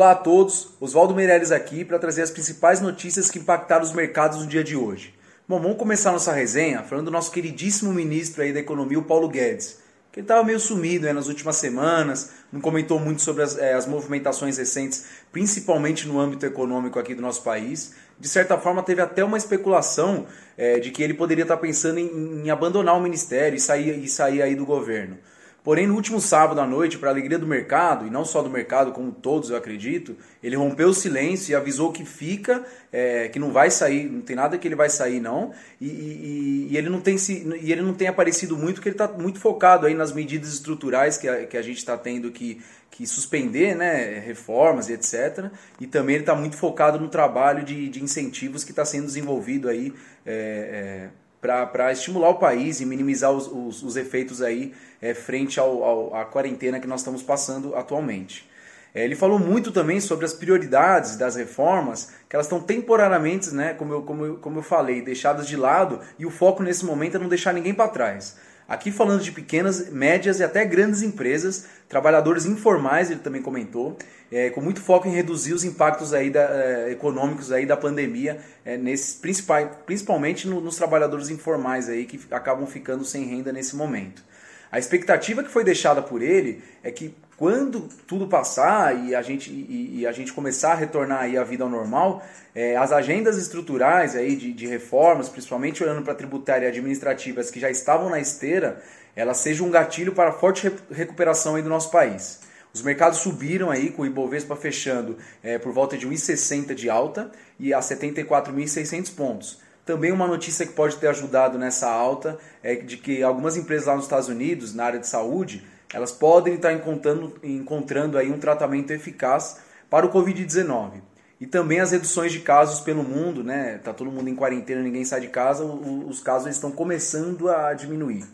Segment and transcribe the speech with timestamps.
[0.00, 4.38] Olá a todos, Oswaldo Meirelles aqui para trazer as principais notícias que impactaram os mercados
[4.38, 5.14] no dia de hoje.
[5.46, 9.28] Bom, vamos começar nossa resenha falando do nosso queridíssimo ministro aí da Economia, o Paulo
[9.28, 9.78] Guedes,
[10.10, 13.86] que estava meio sumido né, nas últimas semanas, não comentou muito sobre as, é, as
[13.86, 17.92] movimentações recentes, principalmente no âmbito econômico aqui do nosso país.
[18.18, 20.26] De certa forma, teve até uma especulação
[20.56, 24.08] é, de que ele poderia estar pensando em, em abandonar o ministério e sair, e
[24.08, 25.18] sair aí do governo.
[25.62, 28.92] Porém, no último sábado à noite, para alegria do mercado, e não só do mercado,
[28.92, 33.52] como todos eu acredito, ele rompeu o silêncio e avisou que fica, é, que não
[33.52, 37.00] vai sair, não tem nada que ele vai sair não, e, e, e ele, não
[37.00, 40.12] tem se, e ele não tem aparecido muito, porque ele está muito focado aí nas
[40.12, 44.94] medidas estruturais que a, que a gente está tendo que, que suspender, né, reformas e
[44.94, 45.50] etc.
[45.78, 49.68] E também ele está muito focado no trabalho de, de incentivos que está sendo desenvolvido
[49.68, 49.92] aí
[50.24, 51.10] é, é,
[51.40, 56.14] para estimular o país e minimizar os, os, os efeitos aí é, frente ao, ao,
[56.14, 58.48] à quarentena que nós estamos passando atualmente.
[58.94, 63.72] É, ele falou muito também sobre as prioridades das reformas, que elas estão temporariamente, né,
[63.74, 67.16] como, eu, como, eu, como eu falei, deixadas de lado, e o foco nesse momento
[67.16, 68.36] é não deixar ninguém para trás.
[68.70, 73.98] Aqui falando de pequenas, médias e até grandes empresas, trabalhadores informais, ele também comentou,
[74.30, 78.38] é, com muito foco em reduzir os impactos aí da, é, econômicos aí da pandemia,
[78.64, 83.74] é, nesses, principal, principalmente no, nos trabalhadores informais aí que acabam ficando sem renda nesse
[83.74, 84.22] momento.
[84.70, 89.50] A expectativa que foi deixada por ele é que quando tudo passar e a gente,
[89.50, 92.22] e, e a gente começar a retornar aí à vida ao normal,
[92.54, 97.58] é, as agendas estruturais aí de, de reformas, principalmente olhando para tributária e administrativas que
[97.58, 98.82] já estavam na esteira,
[99.16, 102.40] elas sejam um gatilho para a forte recuperação aí do nosso país.
[102.74, 107.30] Os mercados subiram aí com o Ibovespa fechando é, por volta de 1,60 de alta
[107.58, 109.62] e a 74.600 pontos.
[109.86, 113.96] Também uma notícia que pode ter ajudado nessa alta é de que algumas empresas lá
[113.96, 118.92] nos Estados Unidos, na área de saúde, elas podem estar encontrando, encontrando aí um tratamento
[118.92, 121.02] eficaz para o Covid-19.
[121.40, 123.78] E também as reduções de casos pelo mundo, né?
[123.82, 128.24] Tá todo mundo em quarentena, ninguém sai de casa, os casos estão começando a diminuir.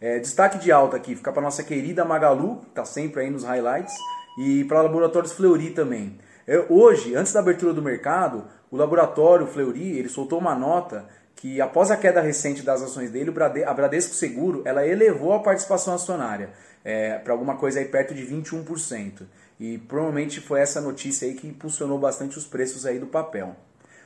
[0.00, 3.44] É, destaque de alta aqui fica para nossa querida Magalu, que está sempre aí nos
[3.44, 3.94] highlights,
[4.38, 6.18] e para Laboratórios Fleury também.
[6.46, 11.06] É, hoje, antes da abertura do mercado, o laboratório Fleury ele soltou uma nota
[11.36, 13.32] que após a queda recente das ações dele,
[13.66, 16.50] a Bradesco Seguro ela elevou a participação acionária
[16.84, 19.22] é, para alguma coisa aí perto de 21%.
[19.58, 23.54] E provavelmente foi essa notícia aí que impulsionou bastante os preços aí do papel.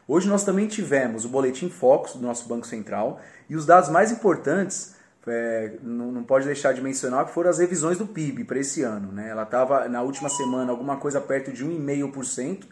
[0.06, 4.11] Hoje nós também tivemos o boletim Focus do nosso Banco Central e os dados mais
[4.11, 4.97] importantes
[5.27, 8.83] é, não, não, pode deixar de mencionar que foram as revisões do PIB para esse
[8.83, 9.12] ano.
[9.12, 9.28] Né?
[9.28, 12.65] Ela estava na última semana alguma coisa perto de 1,5%,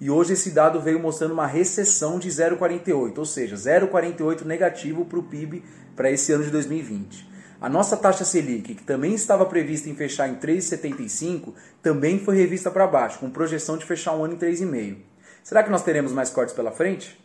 [0.00, 5.18] e hoje esse dado veio mostrando uma recessão de 0,48, ou seja, 0,48 negativo para
[5.18, 5.62] o PIB
[5.94, 7.30] para esse ano de 2020.
[7.60, 12.70] A nossa taxa Selic, que também estava prevista em fechar em 3,75, também foi revista
[12.70, 14.96] para baixo, com projeção de fechar um ano em 3,5.
[15.44, 17.20] Será que nós teremos mais cortes pela frente?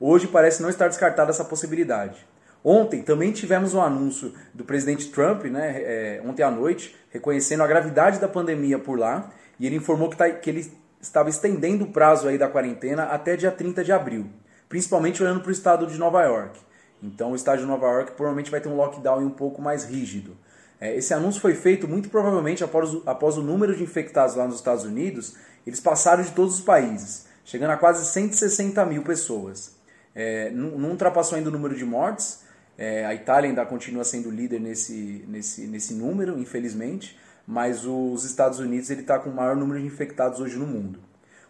[0.00, 2.26] Hoje parece não estar descartada essa possibilidade.
[2.64, 7.66] Ontem também tivemos um anúncio do presidente Trump, né, é, ontem à noite, reconhecendo a
[7.66, 10.72] gravidade da pandemia por lá, e ele informou que, tá, que ele
[11.02, 14.30] estava estendendo o prazo aí da quarentena até dia 30 de abril,
[14.68, 16.58] principalmente olhando para o estado de Nova York.
[17.02, 20.36] Então o estado de Nova York provavelmente vai ter um lockdown um pouco mais rígido.
[20.80, 24.46] É, esse anúncio foi feito muito provavelmente após o, após o número de infectados lá
[24.46, 25.34] nos Estados Unidos,
[25.66, 29.76] eles passaram de todos os países, chegando a quase 160 mil pessoas.
[30.14, 32.42] É, não, ultrapassou ainda o número de mortes,
[32.78, 38.58] é, a Itália ainda continua sendo líder nesse, nesse, nesse número, infelizmente, mas os Estados
[38.58, 41.00] Unidos ele está com o maior número de infectados hoje no mundo.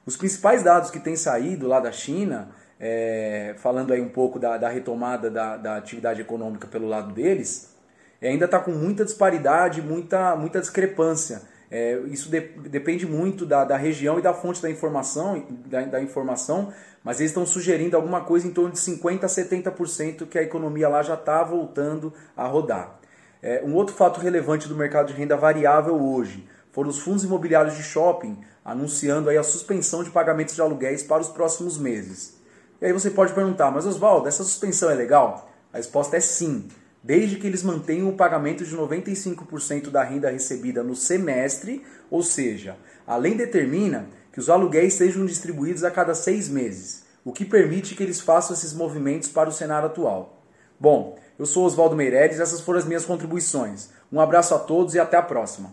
[0.04, 2.48] Os principais dados que têm saído lá da China,
[2.80, 7.72] é, falando aí um pouco da, da retomada da, da, atividade econômica pelo lado deles,
[8.20, 11.42] é, ainda está com muita disparidade, muita, muita discrepância.
[11.70, 16.02] É, isso de, depende muito da, da região e da fonte da informação, da, da
[16.02, 16.72] informação,
[17.04, 20.88] mas eles estão sugerindo alguma coisa em torno de 50% a 70% que a economia
[20.88, 22.99] lá já está voltando a rodar.
[23.42, 27.74] É, um outro fato relevante do mercado de renda variável hoje foram os fundos imobiliários
[27.74, 32.36] de shopping anunciando aí a suspensão de pagamentos de aluguéis para os próximos meses.
[32.80, 35.50] E aí você pode perguntar, mas Oswaldo, essa suspensão é legal?
[35.72, 36.68] A resposta é sim,
[37.02, 42.76] desde que eles mantenham o pagamento de 95% da renda recebida no semestre, ou seja,
[43.04, 47.96] a lei determina que os aluguéis sejam distribuídos a cada seis meses, o que permite
[47.96, 50.41] que eles façam esses movimentos para o cenário atual.
[50.82, 53.90] Bom, eu sou Oswaldo Meireles, essas foram as minhas contribuições.
[54.12, 55.73] Um abraço a todos e até a próxima.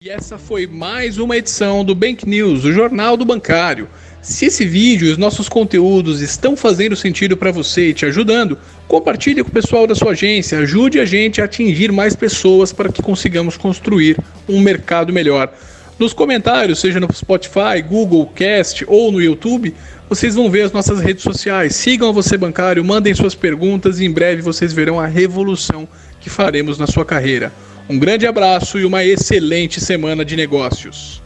[0.00, 3.90] E essa foi mais uma edição do Bank News, o Jornal do Bancário.
[4.22, 8.56] Se esse vídeo e os nossos conteúdos estão fazendo sentido para você e te ajudando,
[8.88, 12.90] compartilhe com o pessoal da sua agência, ajude a gente a atingir mais pessoas para
[12.90, 14.16] que consigamos construir
[14.48, 15.52] um mercado melhor.
[16.02, 19.72] Nos comentários, seja no Spotify, Google Cast ou no YouTube,
[20.08, 21.76] vocês vão ver as nossas redes sociais.
[21.76, 25.88] Sigam a Você Bancário, mandem suas perguntas e em breve vocês verão a revolução
[26.20, 27.52] que faremos na sua carreira.
[27.88, 31.22] Um grande abraço e uma excelente semana de negócios.